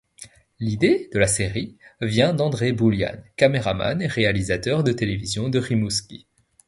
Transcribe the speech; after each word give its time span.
L'idée 0.59 1.11
de 1.13 1.19
la 1.19 1.27
série 1.27 1.77
vient 2.01 2.33
d'André 2.33 2.71
Boulianne, 2.71 3.23
caméraman 3.35 4.01
et 4.01 4.07
réalisateur 4.07 4.83
de 4.83 4.91
télévision 4.91 5.47
de 5.47 5.59
Rimouski. 5.59 6.25